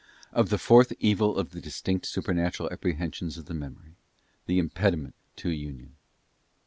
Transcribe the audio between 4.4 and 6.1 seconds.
the impediment to Union.